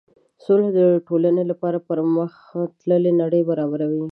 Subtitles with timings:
[0.43, 2.33] سوله د ټولنې لپاره پرمخ
[2.79, 4.03] تللې نړۍ برابروي.